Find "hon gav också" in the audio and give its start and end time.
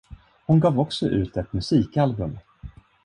0.45-1.05